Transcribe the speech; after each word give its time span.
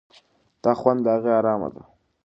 دا 0.63 0.71
خونه 0.79 1.01
له 1.03 1.11
هغې 1.15 1.31
ارامه 1.39 1.69
ده. 1.73 1.81